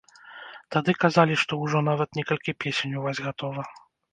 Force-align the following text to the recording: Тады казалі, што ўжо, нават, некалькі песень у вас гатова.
Тады 0.75 0.95
казалі, 1.03 1.35
што 1.43 1.59
ўжо, 1.65 1.83
нават, 1.91 2.09
некалькі 2.21 2.57
песень 2.67 2.99
у 3.03 3.05
вас 3.07 3.25
гатова. 3.27 3.71